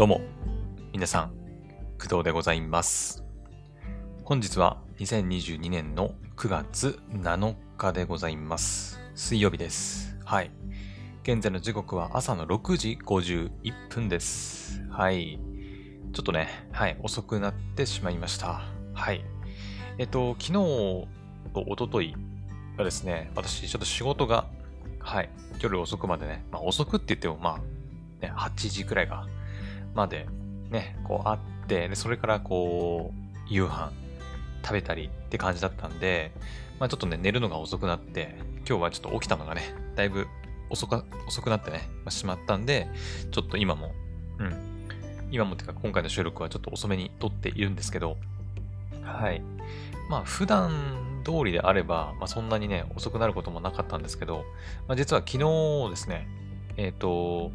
[0.00, 0.22] どうも、
[0.94, 1.32] 皆さん、
[1.98, 3.22] 工藤でございます。
[4.24, 8.98] 本日は2022年の9月7日でございます。
[9.14, 10.16] 水曜日です。
[10.24, 10.50] はい。
[11.22, 13.50] 現在の時刻は朝の6時51
[13.90, 14.82] 分です。
[14.88, 15.38] はい。
[16.14, 18.62] ちょっとね、はい、遅くなってしまいました。
[18.94, 19.22] はい。
[19.98, 21.08] えっと、昨日と
[21.68, 22.14] 一昨日
[22.78, 24.46] がですね、私、ちょっと仕事が、
[24.98, 25.28] はい、
[25.60, 29.26] 夜遅くまでね、まあ遅くって言っても、まあ、ね、8時くらいが、
[29.94, 30.26] まで、
[30.70, 33.92] ね、こうあって、で、それからこう、夕飯
[34.62, 36.32] 食べたりって感じだったんで、
[36.78, 38.36] まあちょっとね、寝るのが遅くなって、
[38.68, 40.26] 今日はちょっと起きたのがね、だいぶ
[40.70, 42.88] 遅か遅くなってね、まあしまったんで、
[43.30, 43.92] ちょっと今も、
[44.38, 44.86] うん、
[45.30, 48.16] 今もってか今回の収録はちょっと遅めに撮っているんですけど、
[49.02, 49.42] はい。
[50.08, 54.44] まあ普段通りであれば、まあそんなにね、遅くなることもなかったんですけど、
[54.86, 56.28] まあ実は昨日ですね、
[56.76, 57.50] えっ、と、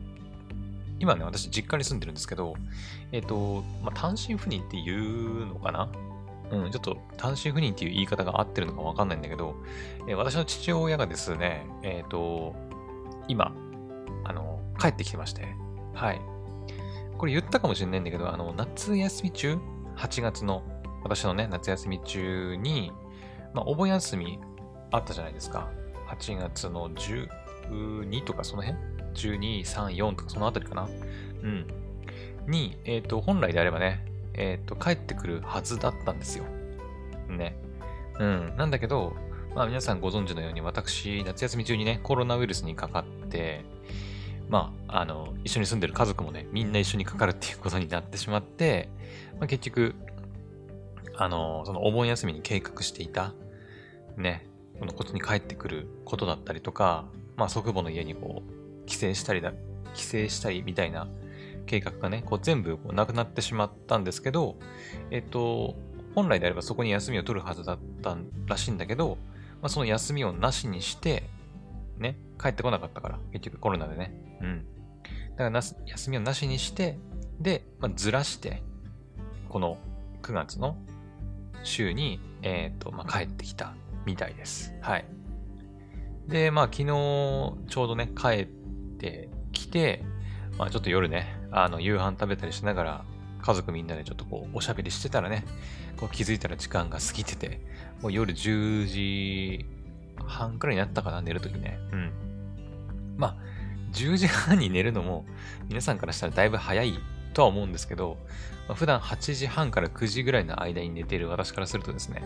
[0.99, 2.55] 今ね、私実家に住んでるんですけど、
[3.11, 5.89] えっ、と、まあ単身赴任っていうのかな？
[6.51, 9.55] うん、ちょっと単身赴任っていう言い方が合ってるのかわかんないんだけど、
[10.07, 12.55] えー私の父親がですね、えっ、と、
[13.27, 13.53] 今、
[14.23, 15.55] あの、帰ってきてまして、
[15.93, 16.21] はい。
[17.17, 19.57] これ言ったかもしれないんだけど、あの、夏休み中
[19.97, 20.63] ?8 月の、
[21.03, 22.91] 私のね、夏休み中に、
[23.53, 24.39] まあ、お盆休み
[24.91, 25.69] あったじゃないですか。
[26.09, 28.79] 8月の12とかその辺
[29.15, 30.87] ?12、3、4とかそのあたりかな
[31.43, 31.67] うん。
[32.47, 36.45] に、えっ、と、本来であればね、えっ、と、帰ってくるはずだったんですよ。
[37.29, 37.57] ね。
[38.19, 38.53] うん。
[38.57, 39.13] なんだけど、
[39.55, 43.63] まあ皆さんご存知のように私、夏休み中にね、コロナウイルスにかかって、
[44.49, 48.89] まあ、あの、一緒に住んでる家族もね、みんな一緒にかかるっていうことになってしまって、
[49.39, 49.95] まあ、結局、
[51.17, 53.33] あの、そのお盆休みに計画していた、
[54.17, 54.45] ね、
[54.79, 57.05] このことに帰ってくることだったりとか、
[57.37, 58.54] まあ祖父母の家にこう、
[58.85, 59.53] 帰省したりだ、
[59.93, 61.07] 帰省したりみたいな
[61.65, 64.55] 計画がね、こう全部こうなくなってしまったんですけど、
[65.11, 65.75] えっと、
[66.13, 68.17] 本来であればそこに休みを取るはずだった
[68.47, 69.17] らしいんだけど、
[69.61, 71.23] まあ、その休みをなしにして、
[71.97, 74.13] ね、帰ってこなかったから、結局コロナでね。
[74.41, 74.65] うん。
[75.31, 76.97] だからな休みをなしにして、
[77.39, 78.63] で、まあ、ずらして、
[79.49, 79.77] この
[80.21, 80.77] 9月の
[81.63, 83.73] 週に、えっ、と、まあ、帰ってきた
[84.05, 84.73] みたいです。
[84.81, 85.05] はい。
[86.27, 88.47] で、まあ、昨日、ちょうどね、帰っ
[88.95, 90.03] てきて、
[90.57, 93.05] まあ、ちょっと夜ね、あの、夕飯食べたりしながら、
[93.41, 95.45] 家族みんなでちょっとこう、おしゃべりしてたらね、
[95.97, 97.61] こう気づいたら時間が過ぎてて、
[98.01, 99.65] もう夜10時
[100.25, 101.77] 半くらいになったかな、寝るときね。
[101.91, 102.11] うん。
[103.17, 103.35] まあ、
[103.93, 105.25] 10時半に寝るのも、
[105.69, 106.93] 皆さんからしたらだいぶ早い
[107.33, 108.17] とは思うんですけど、
[108.67, 112.23] まあ、普段8時半から9時ぐらいの間に寝ている私からするとですね、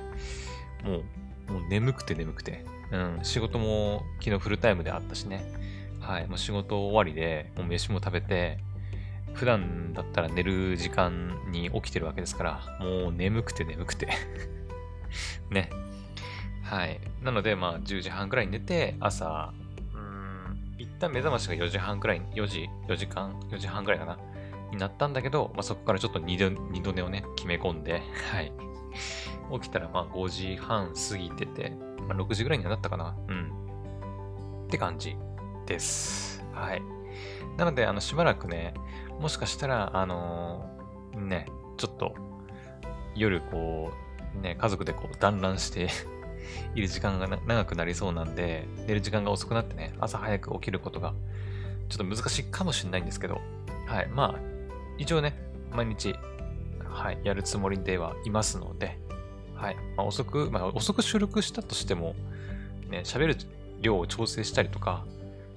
[0.83, 1.03] も
[1.49, 5.43] う、もう眠くて眠くて、うん、仕事も昨日フルタイムであったしね、
[6.09, 8.57] はい、もう仕事終わりで、もう飯も食べて、
[9.33, 14.07] 普段だったら寝る時間に起きてるわけですから、もう眠くて眠くて。
[15.51, 15.69] ね。
[16.63, 16.99] はい。
[17.21, 19.53] なので、まあ、10時半くらいに寝て、朝、
[19.93, 24.17] うん、一旦目覚ましが4時半くらい、4時、4時間、4時半くらいかな、
[24.71, 28.01] になったんだけど、まあ、そこからちょっと二度二度寝をね、決め込んで、
[28.33, 28.51] はい。
[29.53, 31.69] 起きたら、まあ、5時半過ぎてて、
[32.07, 33.15] まあ、6時ぐらいにはなったかな。
[33.27, 34.65] うん。
[34.65, 35.15] って感じ
[35.69, 36.43] です。
[36.51, 36.81] はい。
[37.55, 38.73] なので、あの、しばらくね、
[39.19, 41.45] もしかしたら、あのーね、
[41.77, 42.15] ちょっと、
[43.15, 43.91] 夜こ
[44.35, 45.89] う、ね、家族でこう、団らんして
[46.73, 51.13] いる時間が長くなりそうなんで、寝る時間が遅くなってね、朝早く起きることが、
[51.87, 53.39] ちょっと難しいかもしれないんですけど、
[53.85, 54.39] はい、まあ、
[54.97, 55.37] 一応ね、
[55.71, 56.15] 毎日、
[56.83, 58.97] はい、やるつもりではいますので、
[59.53, 62.15] はい、まあ、遅く、まあ、遅く収録したとしても、
[62.89, 63.37] ね、喋る
[63.81, 65.05] 量を調整したりとか、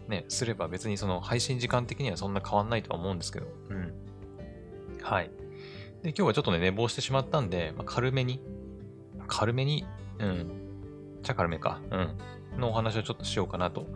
[0.09, 3.93] ね、すれば別にその配信時間的にはそんな変わんないとは思うんですけど、うん。
[5.03, 5.31] はい。
[6.03, 8.41] で、今日はちょっとね、寝坊してしまったんで、まあ、軽めに、
[9.29, 9.87] 軽めに、
[10.19, 10.51] うん。
[11.23, 12.61] じゃあ軽めか、うん。
[12.61, 13.87] のお話をちょっとしようかなと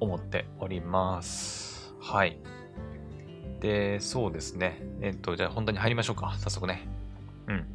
[0.00, 1.94] 思っております。
[2.00, 2.38] はい。
[3.60, 4.82] で、そうですね。
[5.00, 6.34] えっと、じゃあ本題に入りましょうか。
[6.38, 6.88] 早速ね。
[7.46, 7.66] うん。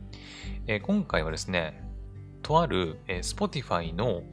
[0.67, 1.81] えー今回はですね、
[2.41, 4.23] とある、えー Spotify の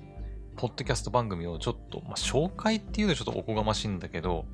[0.56, 4.46] ポッドキャスト番組をちょっと、まあ、紹介っていうとちょっとおこがましいんだけど、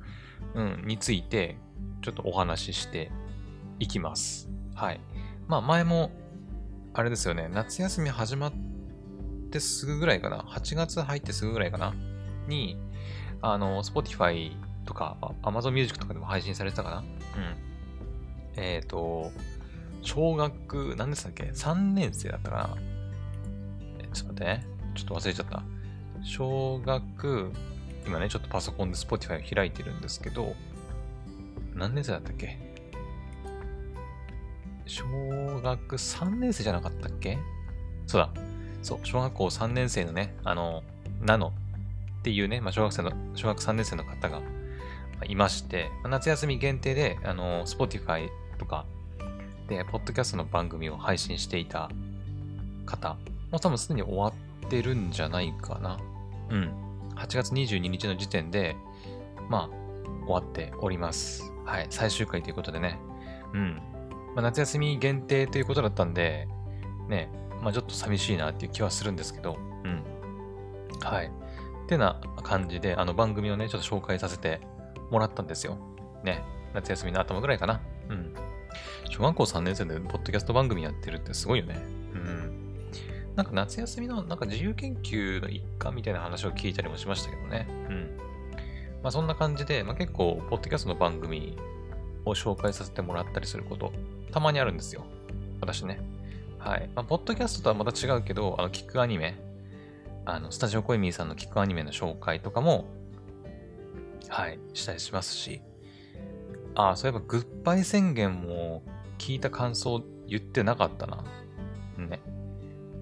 [0.55, 1.57] うん、について、
[2.01, 3.11] ちょっとお話しして
[3.79, 4.49] いきます。
[4.75, 5.01] はい。
[5.47, 6.11] まあ、前も、
[6.93, 8.53] あれですよね、夏休み始まっ
[9.51, 11.93] てすぐぐらいかな、8月入ってすぐぐらいかな、
[12.47, 12.77] に、
[13.41, 14.51] あの、Spotify
[14.85, 17.05] とか、Amazon Music とかでも配信されてたかなうん。
[18.55, 19.31] えっ、と、
[20.01, 22.75] 小学、何でしたっけ ?3 年生だったかな
[23.99, 24.67] えちょっと待ってね。
[24.95, 25.63] ちょっと忘れちゃった。
[26.23, 27.51] 小学、
[28.05, 30.55] 今ね、ちょっとパソコンで Spotify を開いてるんですけど、
[31.75, 32.57] 何年生だったっけ？
[34.85, 35.05] 小
[35.61, 37.37] 学3年生じゃなかったっけ？
[38.07, 38.29] そうだ。
[38.81, 40.83] そう、小学校3年生のね、あの、
[41.21, 41.53] ナノ
[42.19, 44.41] っていうね、まあ、小学生の、小学3年生の方が
[45.27, 48.85] いまして、夏休み限定で、あの、Spotify とか
[49.67, 51.89] で、ポッドキャストの番組を配信していた
[52.85, 53.15] 方、
[53.51, 55.99] もう多分すでに終わってるんじゃないかな。
[56.51, 56.73] うん。
[57.15, 58.75] 8月22日の時点で、
[59.49, 61.51] まあ、終わっております。
[61.65, 61.87] はい。
[61.89, 62.99] 最終回ということでね。
[63.53, 63.81] うん。
[64.35, 66.47] まあ、夏休み限定ということだったんで、
[67.07, 67.29] ね、
[67.61, 70.03] まあちょっと寂しいなっていう気はするんですけど、うん。
[71.01, 71.27] はい。
[71.27, 71.29] っ
[71.87, 74.61] てな感じで、あの番組をね、ちょっと紹介させて
[75.09, 75.77] もらったんですよ。
[76.23, 76.43] ね。
[76.73, 77.81] 夏休みの頭ぐらいかな。
[78.09, 78.33] うん。
[79.09, 82.00] 小学校3年生でポッドキャスト番組やってるってすごいよね。
[83.31, 83.35] うん。
[83.35, 87.67] なんか夏休みのなんか自由研究の一環みたいな話を聞いたりもしましたけどね。
[87.89, 88.17] うん。
[89.03, 91.57] まあそんな感じで、まあ結構、ポッドキャストの番組
[92.25, 93.91] を紹介させてもらったりすること、
[94.31, 95.05] たまにあるんですよ。
[95.59, 95.99] 私ね。
[96.59, 96.89] はい。
[96.95, 99.39] まあ、ポッドキャストとはまた違うけど、あの、キックアニメ、
[100.25, 102.85] あの、スタジオコイミーさんのキックアニメの紹介とかも、
[104.29, 105.61] はい、したりしますし、
[106.75, 108.83] ああ、そういえば、グッバイ宣言も
[109.17, 111.23] 聞いた感想言ってなかったな。
[111.97, 112.19] ね。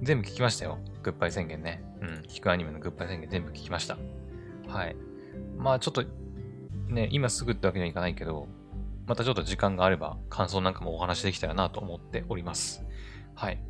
[0.01, 0.79] 全部聞きましたよ。
[1.03, 1.83] グッバイ宣言ね。
[2.01, 2.23] うん。
[2.27, 3.97] キックアニメのグッバイ宣言全部聞きました。
[4.67, 4.95] はい。
[5.57, 6.03] まあちょっと、
[6.87, 8.47] ね、今すぐってわけにはいかないけど、
[9.07, 12.85] またちょっと時間があれば感想なんかもお話できたらなと思っております。
[13.35, 13.61] はい。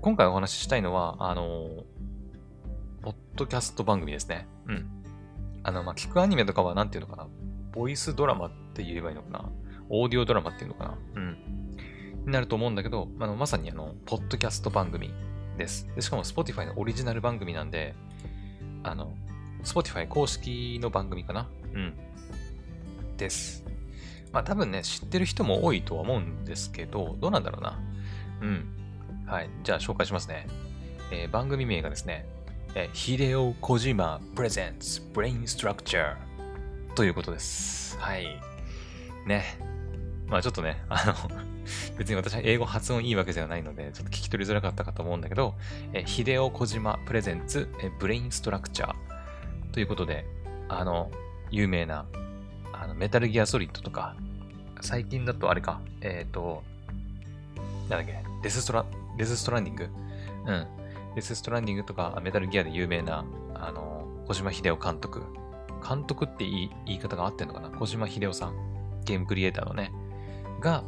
[0.00, 1.84] 今回お話ししたいのは、あの
[3.02, 4.46] ポッドキャスト番組ですね。
[4.66, 4.86] うん。
[5.62, 7.28] あの、まあ、聞くアニメとかは何て言うのかな？
[7.72, 9.50] ボイスドラマって言えばいいのかな？
[9.88, 10.98] オーディオドラマっていうのかな？
[11.14, 11.36] うん。
[12.26, 15.12] になると思うんだけど、あの、まさにあの、ポッドキャスト番組
[15.58, 15.86] です。
[15.94, 17.94] でしかも Spotify のオリジナル番組なんで、
[18.82, 19.12] あの、
[19.64, 21.48] Spotify 公式の番組かな？
[21.74, 21.94] うん。
[23.16, 23.64] です。
[24.32, 27.78] まあ多分ね、知ってる人も多いとは思うんですけど、どうなんだろうな？
[28.40, 28.64] うん。
[29.26, 29.50] はい。
[29.64, 30.46] じゃあ紹介しますね。
[31.10, 32.26] えー、番組名がですね、
[32.74, 37.98] えー、ヒデオ・コジマ・プレゼンツ・ブレイン・ストラクチャーということです。
[37.98, 38.40] はい。
[39.26, 39.58] ね。
[40.28, 41.14] まあちょっとね、 あの
[41.96, 45.54] 別に私は英語発音いいわけではないので、ちょっと聞き取りづらかったかと思うんだけど、
[45.92, 48.94] え、ヒデオ・コジマ・プレゼンツ・えブレイン・ストラクチャー
[49.72, 50.26] ということで、
[50.68, 51.10] あの、
[51.50, 52.06] 有名な、
[52.72, 54.16] あの、メタルギアソリッドとか、
[54.80, 56.62] 最近だとあれか、えっ、ー、と、
[57.88, 58.84] なんだっけ、デスストラ、
[59.16, 59.88] デスストランディング
[60.46, 60.66] うん。
[61.14, 63.24] デスストランディングとかメタルギアで有名な、
[63.54, 65.22] あの、小島秀夫監督。
[65.86, 67.70] 監督って言い言い方が合ってんのかな？
[67.70, 68.54] 小島秀夫さん。
[69.04, 69.92] ゲームクリエイターのね。
[70.60, 70.84] が、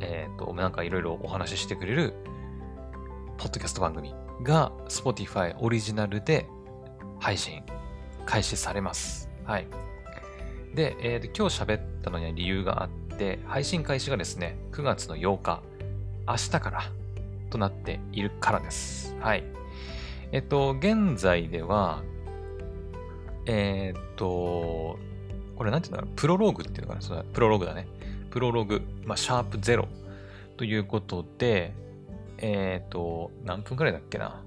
[0.00, 2.14] えっ、ー、と、なんかいろいろお話ししてくれる、
[3.38, 6.46] ポッドキャスト番組が Spotify オリジナルで
[7.18, 7.62] 配信
[8.26, 9.30] 開始されます。
[9.44, 9.66] はい。
[10.74, 15.62] で、えー、今日喋ったのには理由があって、配信開始がですね、9月の8日
[16.26, 16.82] 明日から
[17.50, 19.16] となっているからです。
[19.20, 19.44] はい。
[20.32, 22.02] えっと、現在では、
[23.46, 24.98] えー、っと、
[25.56, 27.88] これなんていうんだろう、プロローグっていうのかな、そのプロローグだね。
[28.30, 29.86] プロログ、まあ、シャープ0
[30.56, 31.74] ということで、
[32.38, 34.42] えー、っと、何分くらいだっけな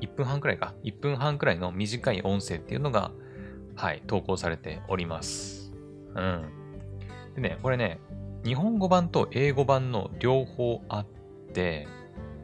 [0.00, 0.74] ？1分半くらいか。
[0.84, 3.10] 1分半くらいの短い音声っていうのが、
[3.74, 5.72] はい、投稿されております。
[6.14, 6.44] うん。
[7.34, 8.00] でね、これね、
[8.44, 11.06] 日本語版と英語版の両方あっ
[11.52, 11.88] て、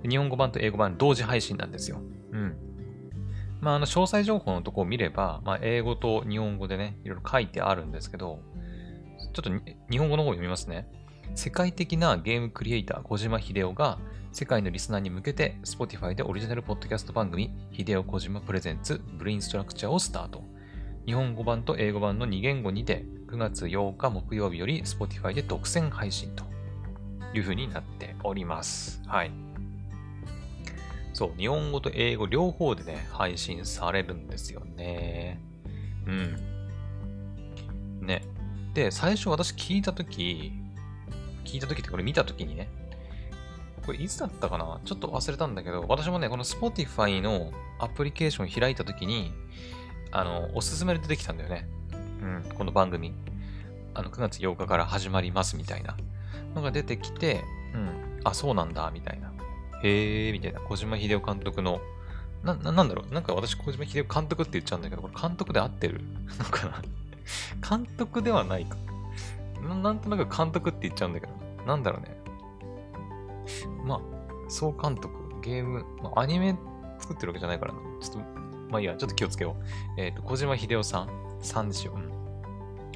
[0.08, 2.00] 日本語版と英語版同時配信なんですよ。
[2.32, 2.56] うん。
[3.60, 8.40] まあ、あの、詳細情報のとこを見れば、まあ、英語と日本語でね、いろいろ書いてあるんですけど、
[9.32, 9.50] ちょっと
[9.90, 10.86] 日本語の方を読みますね。
[11.34, 13.98] 世界的なゲームクリエイター、小島秀夫が、
[14.32, 20.42] 世界のリスナーに向けて、Spotify でオリジナルポッドキャスト番組、秀夫小島プレゼンツ、ブレインストラクチャーをスタート。
[21.06, 26.44] 日本語版と英語版の2言語にて、9月8日木曜日より Spotify で独占配信と
[27.34, 29.02] いう風になっております。
[29.06, 29.30] はい。
[31.12, 35.40] そう、日本語と英語両方でね、配信されるんですよね。
[36.06, 36.53] うん。
[38.74, 40.52] で、最初私聞いたとき、
[41.44, 42.68] 聞いたときってこれ見たときにね、
[43.86, 44.80] これいつだったかな？
[44.84, 49.32] ちょっと忘れたんだけど、私もね、この Spotify のアプリケーション開いたときに、
[50.10, 51.68] あの、おすすめで出てきたんだよね。
[52.22, 53.12] うん、この番組。
[53.94, 55.96] あの、9月8日から始まりますみたいな
[56.54, 59.32] のが出てきて、うん、あ、そうなんだ、みたいな。
[59.82, 60.60] へえ、みたいな。
[60.60, 61.80] 小島秀夫監督の、
[62.42, 63.14] な、ななんだろう？
[63.14, 66.00] なんか私、小島秀夫監督って言っちゃうんだけど、これ監督で合ってる
[66.38, 66.82] のかな？
[67.68, 68.76] 監督ではないか
[69.62, 69.74] な。
[69.74, 71.32] なんとなく監督って言っちゃうんだけど、
[71.66, 72.16] なんだろうね。
[73.84, 74.00] まあ、
[74.48, 75.08] 総監督、
[75.40, 76.56] ゲーム、まあ、アニメ
[76.98, 77.80] 作ってるわけじゃないからな。
[78.00, 78.18] ちょっと、
[78.70, 79.56] まあいいや、ちょっと気をつけよ
[79.96, 80.00] う。
[80.00, 81.08] えっ、ー、と、小島秀夫さん、
[81.40, 81.94] さんですよ。
[81.94, 82.10] うん。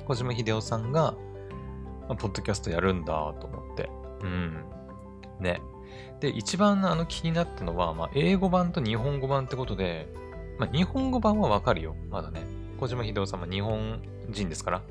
[0.04, 1.14] 小島秀夫さんが、
[2.08, 3.90] まあ、ポッドキャストやるんだと思って。
[4.22, 4.64] うん。
[5.40, 5.60] ね。
[6.20, 10.08] で、一番あの気になったのは、まあ、英語版と日本語版ってことで、
[10.58, 11.94] まあ、日本語版はわかるよ。
[12.10, 12.42] まだね。
[12.78, 14.82] 小島秀夫さんは日本人ですから、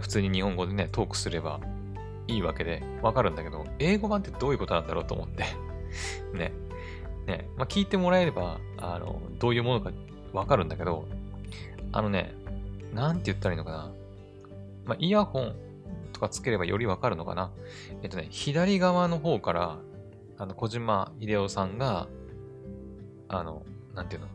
[0.00, 1.60] 普通に日本語でね、トークすれば
[2.26, 5.44] いいわけで、わかるんだけど、英語版ってどういうことなんだろうと思って
[6.36, 6.52] ね。
[7.26, 7.48] ね。
[7.56, 9.90] まあ、聞いてもらえれば、あの、どういうものか
[10.32, 11.06] わかるんだけど、
[11.92, 12.34] あのね、
[12.94, 13.92] なんて言ったらいいのかな。
[14.84, 15.54] まあ、イヤホン
[16.12, 17.50] とかつければよりわかるのかな。
[18.02, 19.78] えっとね、左側の方から、
[20.38, 22.08] あの、小島秀夫さんが、
[23.28, 23.62] あの、
[23.94, 24.28] なんていうの、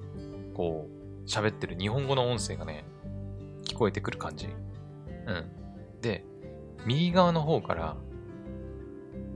[0.54, 2.86] こう、喋ってる日本語の音声がね、
[3.66, 4.48] 聞こえてくる感じ。
[4.48, 4.50] う
[5.34, 6.02] ん。
[6.02, 6.24] で、
[6.86, 7.98] 右側の方から、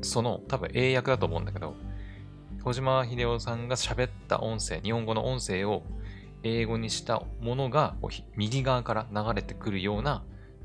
[0.01, 1.75] その、多分英訳だと思うんだけど、
[2.63, 5.83] 小島秀夫さんが喋った音声、日本語の音声を
[6.43, 7.95] 英語にしたものが
[8.35, 10.23] 右側から流れてくるような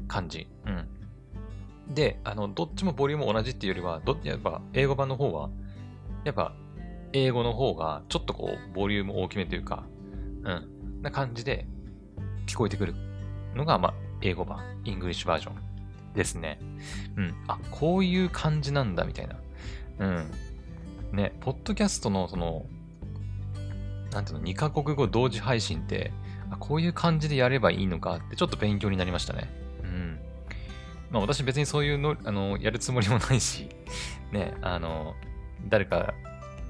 [0.08, 0.48] 感じ。
[0.66, 1.94] うん。
[1.94, 5.50] で、あの、どっちもボリューム同じっていうよりは、どやっぱ英語版の方は、
[6.24, 6.54] やっぱ
[7.12, 9.84] 英語の方がちょっとこう、ボリューム大きめというか、
[10.42, 11.66] うん、な感じで
[12.46, 12.94] 聞こえてくる
[13.54, 16.58] のが、まあ、英語版、イングリッシュバージョンですね。
[17.16, 17.34] うん。
[17.46, 19.36] あ、こういう感じなんだ、みたいな。
[19.98, 20.30] うん。
[21.12, 22.66] ね、ポッドキャストのその、
[24.12, 26.12] なんていうの、2カ国語同時配信って、
[26.50, 29.50] あこういう感じでやればいいのかってちょっと勉強になりましたね。
[29.82, 30.18] うん。
[31.10, 33.68] まあ私別にそういうの、あの、やるつもりもないし、
[34.32, 35.14] ね、あの、
[35.68, 36.14] 誰か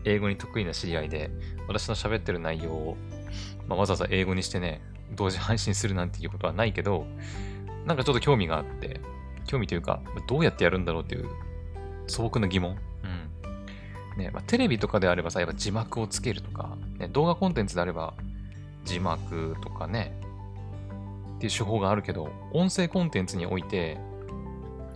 [0.05, 1.31] 英語に得意な知り合いで、
[1.69, 2.97] 私の喋ってる内容を、
[3.67, 4.83] まあ、わざわざ英語にしてね、
[5.13, 7.07] 同時配信するなんていうことはないけど、
[7.87, 9.01] なんかちょっと興味があって、
[9.47, 11.29] 興味というか、どうやってやるんだろうっていう
[12.07, 12.77] 素朴な疑問。
[14.15, 14.19] うん。
[14.19, 18.15] ね、まあ、テレビとかであればさ、やっぱ字幕をつけるとか、ね、動画コンテンツであれば
[18.85, 20.19] 字幕とかね、
[21.37, 23.99] っていう手法があるけど、音声コンテンツにおいて、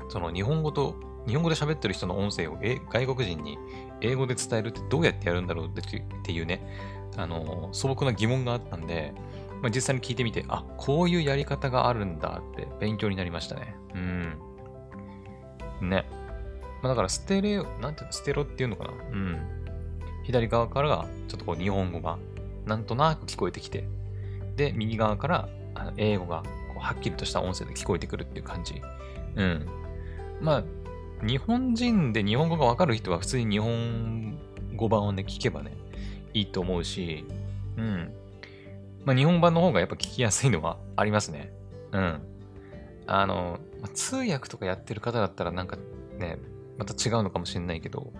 [0.08, 0.94] その日本語と、
[1.26, 2.56] 日本語で喋ってる人の音声を
[2.90, 3.58] 外国人に
[4.00, 5.70] 英語で伝えるってどうやってやるんだろうっ
[6.22, 6.62] ていうね、
[7.16, 9.12] あの、素朴な疑問があったんで、
[9.62, 13.74] まあ、実際に聞いてみて、あ、こういうやり方があるんだって勉強になりましたね。
[13.94, 15.90] うん。
[15.90, 16.06] ね。
[16.82, 18.90] まあ、だからステレオ、なんていうの、ステロっていうのかな。
[18.90, 19.38] うん。
[20.24, 22.18] 左側からがちょっとこう日本語が
[22.66, 23.88] なんとなく聞こえてきて、
[24.56, 25.48] で、右側から
[25.96, 28.80] 英語がこうはっきりとした音声で聞こえてくるっていう感じ。
[29.36, 29.66] うん。
[30.40, 30.64] まあ、
[31.26, 34.38] 日本人で日本語がわかる人は普通に日本
[34.76, 35.76] 語版をね、聞けばね、
[36.34, 37.24] いいと思うし、
[37.76, 38.12] うん。
[39.08, 41.50] まあ、日本版の方がやっぱ聞きやすいのはありますね。
[41.92, 42.20] うん。
[43.06, 45.78] あの、まあ、通訳とかやってる方だったらなんか
[46.18, 46.38] ね、
[46.76, 48.12] また違うのかもしれないけど、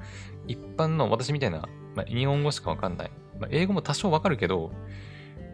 [0.47, 3.11] 一般の私みたいな、まあ、日本語しかわかんない。
[3.39, 4.73] まあ、英語も多少わかるけど、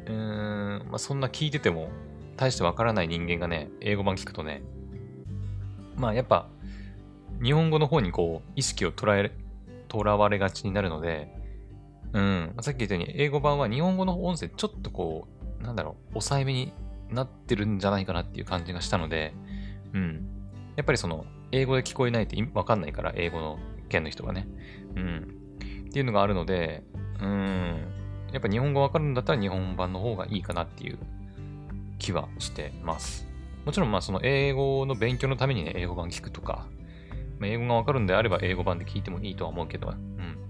[0.07, 0.13] うー
[0.85, 1.89] ん、まあ、そんな聞いてても
[2.37, 4.63] 大してわからない人間がね、英語版聞くとね、
[5.97, 6.47] まあやっぱ
[7.43, 9.33] 日本語の方にこう、意識を捉え、
[9.91, 11.44] 囚われがちになるので、
[12.15, 15.27] うん、さっき言ったように、英語版は日本語の音声ちょっとこ
[15.61, 16.73] う、なんだろう、抑えめに
[17.11, 19.35] なってるんじゃないかなっていう感じがしたので、
[19.93, 20.29] うん。
[20.77, 24.47] やっぱりその、英語で聞こえないってわかんないから、英語の県の人がね。
[24.97, 25.35] うん。
[25.89, 26.85] っていうのがあるので、
[27.21, 27.95] うん。
[28.33, 30.99] やっぱ日本語わかるんだったら日本版の方がいいかなっていう
[31.99, 33.27] 気はしてます。
[33.65, 36.67] もちろんまあその英語の勉強のためにね、英語版聞くとか、
[37.39, 40.44] まあ、英語がわかるんであれば英語版で聞いてもいいとは思うけど、うん。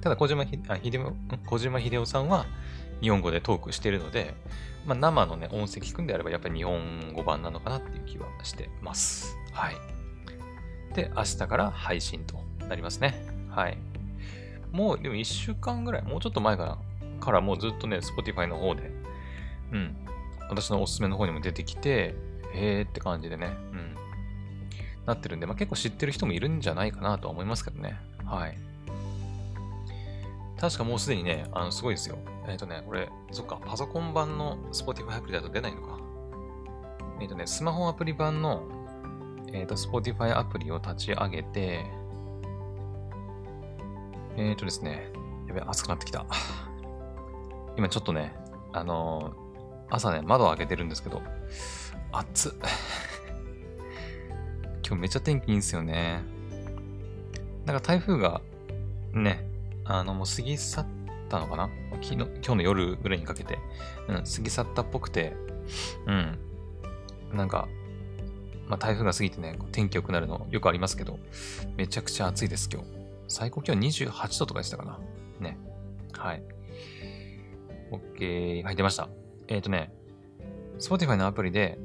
[0.00, 1.00] ただ小島ひあ秀
[1.46, 2.46] 小島秀夫さんは
[3.00, 4.34] 日本語でトークしてるので、
[4.86, 9.36] まあ、生のね、音声聞くんであればやっぱり日本語版なのかなっていう気はしてます。
[9.52, 9.76] はい。
[10.94, 13.22] で、明日から配信となりますね。
[13.50, 13.78] はい。
[14.72, 16.78] もう、でも1週間ぐらい、もうちょっと前から
[17.20, 18.90] からもうずっとね、Spotify の方で、
[19.72, 19.96] うん、
[20.48, 22.14] 私のおすすめの方にも出てきて、
[22.54, 23.94] へーって感じでね、うん、
[25.06, 27.98] なってるんで、まあ、結構知ってる人もいるんじゃないかなとは思いますけどね。
[28.24, 28.67] はい。
[30.60, 32.18] 確かもうすでにね、あの、すごいですよ。
[32.48, 35.98] えっ、ー、とね、これ、そっか、パソコン版の Spotify アプリだと出ないのか。
[37.20, 38.62] えっ、ー、とね、スマホアプリ版の、
[39.52, 41.84] えっ、ー、と、Spotify アプリを立ち上げて、
[44.36, 45.12] えっ、とですね、
[45.46, 46.26] やべ、暑くなってきた。
[47.76, 48.34] 今ちょっとね、
[48.72, 49.34] あの
[49.88, 51.22] 朝ね、窓を開けてるんですけど、
[52.12, 52.52] 暑っ。
[54.86, 56.22] 今日めっちゃ天気いいんですよね。
[57.64, 58.40] なんか台風が
[59.12, 59.47] ね、
[59.88, 60.86] あの、もう過ぎ去っ
[61.28, 61.70] たのかな？
[62.02, 63.58] 昨日、今日の夜ぐらいにかけて、
[64.06, 65.34] うん、過ぎ去ったっぽくて、
[66.06, 66.38] うん。
[67.32, 67.68] なんか、
[68.66, 71.18] まあ、台風が過ぎてね、天気良くなるのよくありますけど、
[71.76, 72.88] めちゃくちゃ暑いです、今日。
[73.28, 74.98] 最高気温28度とかでしたかな？
[75.40, 75.58] ね。
[76.12, 76.42] はい。
[77.90, 78.62] OK。
[78.64, 79.08] はい、出ました。
[79.48, 79.92] えっ、ー、とね、
[80.78, 81.78] Spotify のアプリで、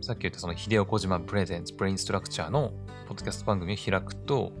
[0.00, 2.72] さっき言ったその、秀夫小島プレゼンツブレインストラクチャーの
[3.08, 4.52] ポッドキャスト番組を開くと、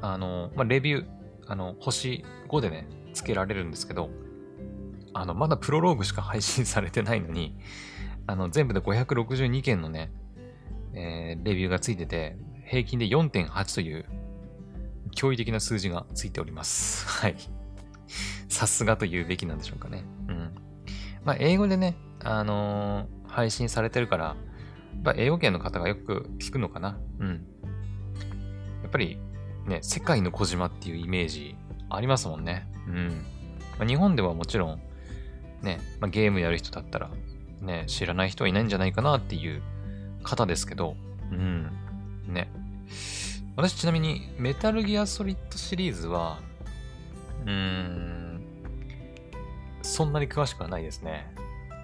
[0.00, 1.15] あの、まあ、レビュー、
[1.46, 4.10] あの、星5でね、つけられるんですけど、
[5.14, 7.56] あの、まだプロローグしか配信されてないのに、
[8.26, 10.12] あの、全部で562件のね、
[10.94, 12.36] えー、レビューがついてて、
[12.66, 14.04] 平均で4.8という
[15.14, 17.06] 驚異的な数字がついております。
[17.22, 17.36] はい。
[18.48, 20.04] さすがと言うべきなんでしょうかね。
[20.28, 20.52] うん。
[21.24, 24.36] まあ、英語でね、あのー、配信されてるから、や
[24.98, 26.98] っぱ英語圏の方がよく聞くのかな。
[27.18, 27.28] うん。
[28.82, 29.18] やっぱり、
[29.66, 31.56] ね、世界の小島っていうイメージ
[31.90, 32.66] ありますもんね。
[32.88, 33.24] うん。
[33.78, 34.80] まあ、日本ではもちろん、
[35.62, 37.10] ね、まあ、ゲームやる人だったら、
[37.60, 39.62] ね、知らない人はいないんじゃないかなっていう
[40.22, 40.96] 方ですけど、
[41.30, 41.70] うん。
[42.28, 42.50] ね。
[43.56, 46.40] 私ちなみに、メタルギアソリッドシリーズは、
[47.44, 48.42] うーん、
[49.82, 51.32] そんなに詳しくはないですね。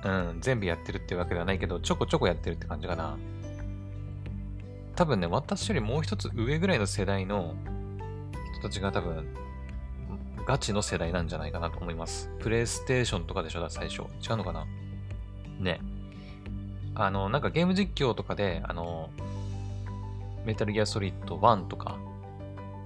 [0.05, 3.17] うん、全部やってるってわけではないけど、ちょこちょこやってるって感じかな。
[4.95, 7.55] 多分ね、私よりもう一つ上ぐらいの世代の
[8.59, 9.27] 人たちが多分、
[10.47, 12.31] ガチの世代なんじゃないかなと思います。
[12.41, 14.03] プレイステーションとかでしょ、最初。
[14.03, 14.67] 違うのかな？
[15.61, 15.81] ね。
[16.95, 19.11] あの、なんかゲーム実況とかで、あの、
[20.45, 21.97] メタルギアソリッド1とか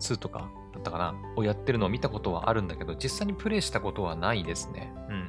[0.00, 1.14] 2とかだったかな？
[1.36, 4.92] をやってるのを見たことはあるんだけど、実際にプレイしたことはないですね。
[5.08, 5.28] うん。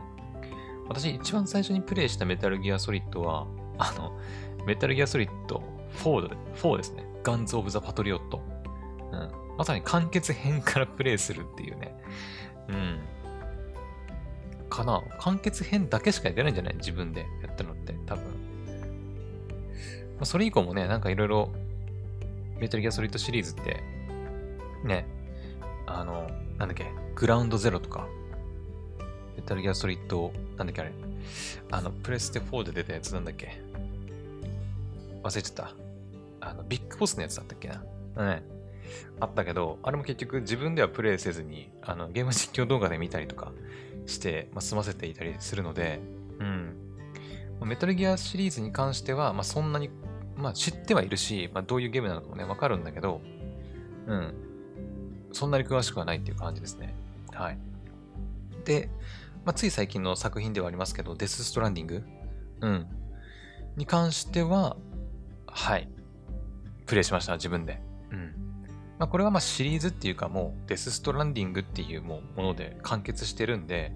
[0.90, 4.18] 私一番最初にプレイしたメタルギアソリッドは、あの、
[4.66, 5.64] メタルギアソリッド
[5.96, 7.06] 4で、4ですね。
[7.24, 8.42] ガンズ・オブ・ザ・パトリオット。
[9.12, 9.32] うん。
[9.58, 11.96] まさに完結編からプレイするっていうね。
[12.70, 13.00] うん。
[14.70, 16.76] かな完結編だけしかやってないんじゃない？
[16.76, 18.24] 自分でやったのって、多分。
[20.18, 21.52] まあ、それ以降もね、なんかいろいろ
[22.60, 23.84] メタルギアソリッドシリーズって、
[24.84, 25.06] ね、
[25.86, 28.08] あの、なんだっけ、グラウンドゼロとか、
[29.36, 30.92] メタルギアソリッド、なんだっけあれ、
[31.72, 33.62] あの、プレステ4で出たやつなんだっけ？
[35.28, 35.76] 忘れちゃった。
[36.42, 37.84] あの、ビッグボスのやつだったっけな。
[38.18, 38.44] ね。
[39.20, 43.52] あったけど、あれも結局自分ではプレイせずに、あの、ゲーム実況動画で見たりとか
[44.06, 46.00] して、まあ、済ませていたりするので、
[46.40, 46.76] うん。
[47.66, 49.90] メタルギアシリーズに関しては、まあ、そんなに
[50.38, 53.22] まあ知ってはいるし、まあどういうゲームなのかもね、わかるんだけど、
[54.06, 54.34] うん。
[55.34, 56.96] そんなに詳しくはないっていう感じですね。
[57.34, 57.58] はい。
[58.64, 58.90] で、
[59.44, 62.04] まあつい最近の作品ではありますけど、デス・ストランディング
[62.62, 62.88] うん。
[63.76, 64.78] に関しては、
[65.60, 65.90] はい。
[66.86, 67.82] プレイしました、自分で。
[68.12, 68.34] うん。
[69.00, 73.92] まあこれはまあシリーズっていうかもうデス・ストランディングっていうももので完結してるんで、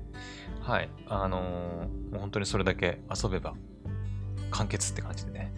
[0.62, 0.90] はい。
[1.08, 3.54] あのー、もう本当にそれだけ遊べば
[4.50, 5.54] 完結って感じでね。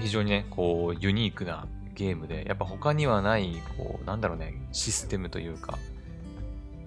[0.00, 5.78] 非常にね、こう、ユニークなゲームで、やっぱ他にはない、こう、なんだろうね、システムというか、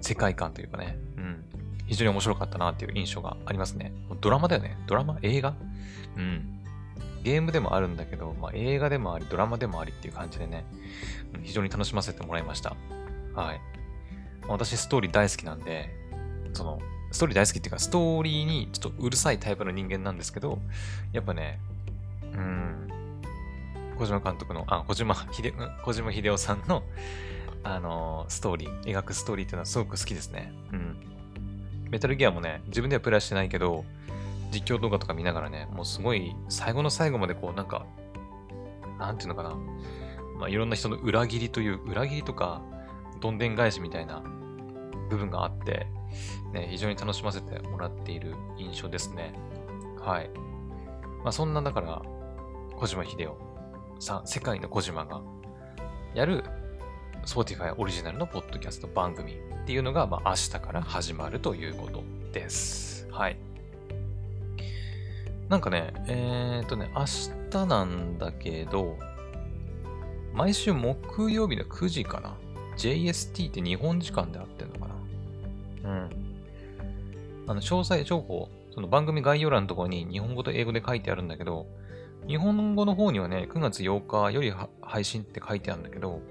[0.02, 1.44] 世界観というかね、うん。
[1.88, 3.94] 非常に面白かったなっていう印象がありますね。
[4.22, 4.78] ドラマだよね。
[4.88, 5.20] ドラマ？
[5.22, 5.56] 映画？
[6.18, 6.55] うん。
[7.26, 10.64] ゲームでもあるんだけど、まあ、映画でもあり、ドラマでもありっていう感じでね、
[11.42, 12.76] 非常に楽しませてもらいました。
[13.34, 13.62] はい。
[14.48, 15.90] 私、ストーリー大好きなんで、
[16.54, 16.80] その、
[17.12, 20.60] ストーリー大好きっていうか、ストーリーにちょっとうるさいタイプの人間なんですけど、
[21.14, 21.60] やっぱね、
[22.32, 22.92] うん、
[23.98, 25.52] 小島監督の、あ、小島秀、
[25.84, 26.84] 小島秀夫さんの、
[27.64, 30.54] あのー、ストーリー、描くストーリーっていうのはすごく好きですね。
[30.72, 30.96] うん。
[31.90, 33.84] メタルギアもね、自分ではプレイしてないけど、
[34.52, 37.86] 実況動画とか見ながらね、もうすごい、最後の最後までこう、なんか、
[39.00, 39.56] なんていうのかな。
[40.40, 42.62] まあ、いろんな人の裏切りという、裏切りとか、
[43.22, 44.22] どんでん返しみたいな
[45.10, 45.88] 部分があって、
[46.54, 49.34] ね、非常に楽しませてもらっている印象ですね。
[50.00, 50.30] はい。
[51.24, 52.02] まあ、そんな、だから、
[52.78, 53.38] 小島秀夫
[54.00, 55.22] さん、世界の小島が
[56.14, 56.44] やる
[57.26, 62.95] Spotify オリジナルのポッドキャスト番組っていうのが、まあ、明日から始まるということです。
[65.50, 67.06] なんかね、えー、っとね、明
[67.52, 68.98] 日なんだけど、
[70.34, 72.36] 毎週木曜日の9時かな
[72.78, 74.88] ？JST って日本時間で合ってんのか
[75.84, 75.90] な？
[75.90, 76.10] うん。
[77.48, 81.68] あの、詳細情報、その番組概要欄のところに日本語と英語で書いてあるんだけど、
[82.28, 86.22] 日本語の方にはね、9月8日より配信って書いてあるんだけど、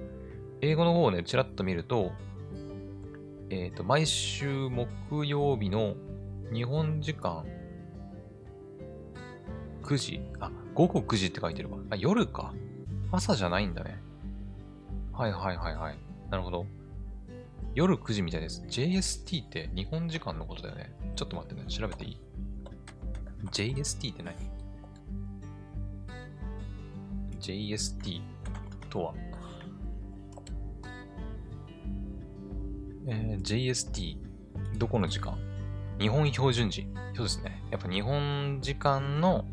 [0.61, 2.11] 英語の方をね、ちらっと見ると、
[3.51, 5.95] えっ、ー、と、毎週木曜日の
[6.53, 7.45] 日本時間
[9.85, 11.77] 9時、あ、午後9時って書いてるわ。
[11.91, 12.55] あ、夜か。
[13.13, 13.99] 朝じゃないんだね。
[15.13, 15.99] はいはいはいはい。
[16.31, 16.67] なるほど。
[17.75, 18.65] 夜9時みたいです。
[18.69, 20.93] JST って日本時間のことだよね。
[21.15, 21.67] ちょっと待ってね。
[21.69, 22.21] 調べていい
[23.53, 24.35] ?JST って何
[27.41, 28.23] ？JST
[28.89, 29.15] とは、
[33.07, 34.17] えー、JST、
[34.79, 35.39] どこの時間？
[35.99, 36.89] 日本標準時。
[37.15, 37.63] そうですね。
[37.71, 39.45] やっぱ日本時間の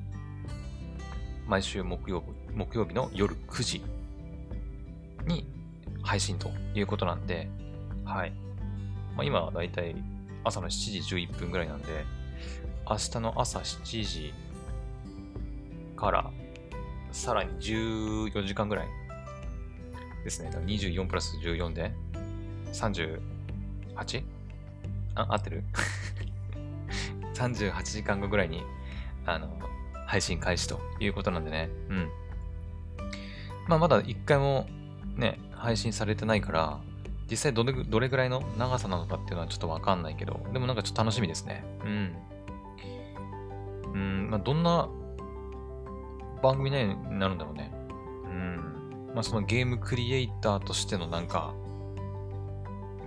[1.51, 3.83] 毎週木曜日木曜日の夜9時
[5.27, 5.45] に
[6.01, 7.49] 配信ということなんで、
[8.05, 8.31] はい。
[9.17, 9.93] まあ、今はだいたい
[10.45, 12.05] 朝の7時11分ぐらいなんで、
[12.89, 14.33] 明日の朝7時
[15.97, 16.31] から
[17.11, 18.87] さらに14時間ぐらい
[20.23, 20.51] ですね。
[20.51, 21.91] 24プラス14で
[22.71, 24.23] 38?
[25.15, 25.65] あ、合ってる
[27.35, 28.63] ?38 時間後ぐらいに、
[29.25, 29.60] あの、
[30.11, 31.69] 配信開始ということなんでね。
[31.87, 32.09] うん。
[33.69, 34.67] まあ、まだ一回も
[35.15, 36.81] ね、配信されてないから、
[37.29, 41.63] 実際どれどれぐらいの長さなのかっていうのはちょっとわかんないけど、でもなんかちょっと楽しみですね。
[41.85, 42.15] うん。
[43.93, 44.89] うん、まあ、どんな
[46.43, 47.71] 番組になるんだろうね。
[48.25, 49.11] うん。
[49.15, 51.53] まあ、そのゲームクリエイターとしてのなんか、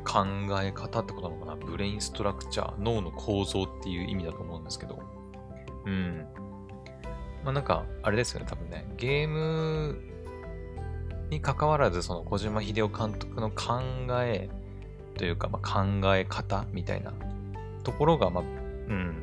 [0.07, 0.25] 考
[0.63, 5.03] え方ってことなのかなブレインストラクチャー、脳の構造っていう意味だと思うんですけど。
[5.85, 6.27] うん。
[7.45, 8.87] まあなんか、あれですよね、多分ね。
[8.97, 9.99] ゲーム
[11.31, 13.83] に関わらず、その小島秀夫監督の考
[14.23, 14.49] え
[15.17, 17.13] というか、まあ、考え方みたいな
[17.83, 19.23] ところが、まあ、うん、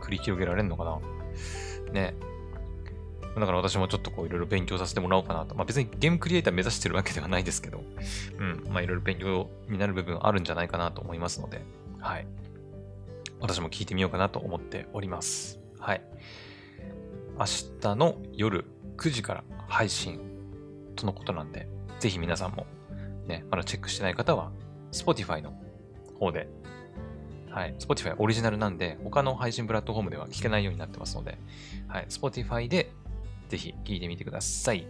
[0.00, 0.98] 繰り広げられるのかな。
[1.92, 2.14] ね。
[3.38, 5.54] だから私もちょっとこういろいろ勉強させてもらおうかなと。
[5.54, 7.82] まあ別にゲームクリエイター目指してるわけではないですけど、
[8.38, 11.60] うん、まあいろいろ勉強になる部分あるんじゃないかなと思いますので、
[11.98, 12.26] はい。
[13.40, 15.60] 私も聞いてみようかなと思っております。
[15.78, 16.02] はい。
[17.38, 17.44] 明
[17.82, 18.64] 日の夜
[18.96, 20.20] 9時から配信
[20.96, 21.68] とのことなんで、
[21.98, 22.66] ぜひ皆さんも
[23.26, 24.50] ね、まだチェックしてない方は、
[24.92, 25.52] Spotify の
[26.18, 26.48] 方で、
[27.50, 31.38] はい、Spotify オリジナルなんで、他の配信プラットフォームでは聞けないようになってますので、
[31.88, 32.90] はい、Spotify で
[33.48, 34.86] ぜひ聞いてみてください。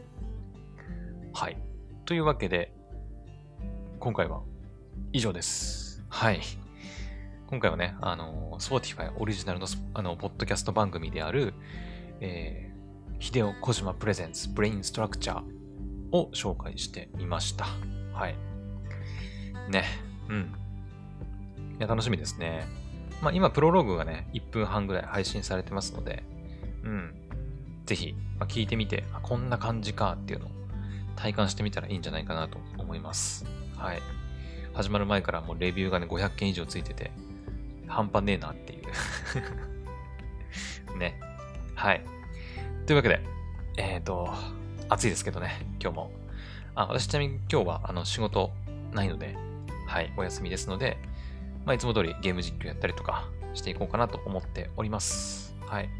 [1.32, 1.58] はい。
[2.04, 2.72] というわけで、
[3.98, 4.42] 今回は
[5.12, 6.04] 以上です。
[6.08, 6.40] はい。
[7.48, 11.54] 今回はね、あの、Spotify オリジナルのあのポッドキャスト番組である、
[12.20, 17.66] えー、ヒデオコジマプレゼンツブレインストラクチャーを紹介してみました。
[18.12, 18.36] はい。
[19.70, 19.84] ね。
[20.28, 20.54] うん。
[21.78, 22.66] いや、楽しみですね。
[23.22, 26.22] まあ、今、プロローグがね、1分半ぐらい配信されてますので、
[26.84, 27.14] うん。
[27.84, 30.50] ぜひ、まあ、聞いてみて、あ、こんな感じかっていうのを
[31.16, 33.46] 体感してみたらいいんじゃないかなと思います。
[33.76, 34.02] はい。
[34.74, 37.10] 始まる前からもうレビューがね、500件以上ついてて、
[37.86, 38.84] 半端ねえなっていう
[40.98, 41.18] ね。
[41.76, 42.02] はい。
[42.86, 43.20] というわけで、
[43.76, 44.32] えっ、ー、と、
[44.88, 46.10] 暑いですけどね、今日も。
[46.74, 48.50] あ、私ちなみに今日はあの仕事
[48.92, 49.36] ないので、
[49.86, 50.96] はい、お休みですので、
[51.64, 55.54] まあ、いつも通りゲーム実況やったりとかしていこうかなと思っております。
[55.66, 55.90] はい。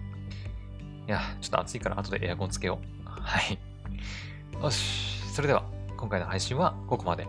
[1.07, 3.09] いや、ちょっと暑いから後でエアコンつけよう。
[3.09, 3.59] はい。
[4.61, 5.23] よし。
[5.33, 5.65] それでは、
[5.97, 7.27] 今回の配信はここまで。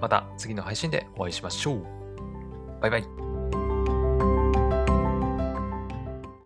[0.00, 1.82] また次の配信でお会いしましょう。
[2.80, 3.27] バイバイ。